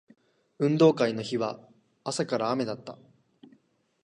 [0.57, 1.59] 運動会の日は
[2.03, 2.97] 朝から雨だった